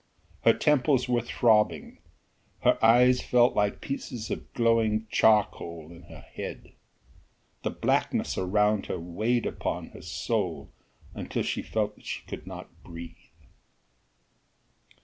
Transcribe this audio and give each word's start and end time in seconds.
Her 0.41 0.53
temples 0.53 1.07
were 1.07 1.21
throbbing, 1.21 1.99
her 2.61 2.83
eyes 2.83 3.21
felt 3.21 3.53
like 3.55 3.81
pieces 3.81 4.31
of 4.31 4.51
glowing 4.55 5.05
charcoal 5.11 5.91
in 5.91 6.01
her 6.09 6.21
head. 6.21 6.73
The 7.61 7.69
blackness 7.69 8.35
around 8.35 8.87
her 8.87 8.97
weighed 8.99 9.45
upon 9.45 9.89
her 9.89 10.01
soul 10.01 10.71
until 11.13 11.43
she 11.43 11.61
felt 11.61 11.97
that 11.97 12.05
she 12.07 12.23
could 12.25 12.47
not 12.47 12.71
breathe. 12.81 13.13